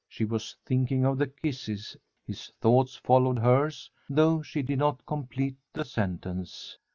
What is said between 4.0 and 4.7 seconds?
though she